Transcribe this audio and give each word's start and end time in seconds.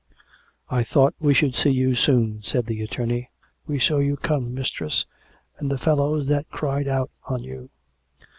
"I 0.71 0.83
thought 0.83 1.13
we 1.19 1.35
should 1.35 1.53
see 1.53 1.69
you 1.69 1.89
soon/' 1.93 2.43
said 2.43 2.65
the 2.65 2.81
attorney." 2.81 3.29
We 3.67 3.77
saw 3.77 3.99
you 3.99 4.17
come, 4.17 4.51
mistress; 4.51 5.05
and 5.59 5.69
the 5.69 5.77
fellows 5.77 6.25
that 6.25 6.49
cried 6.49 6.87
out 6.87 7.11
on 7.25 7.43
you." 7.43 7.69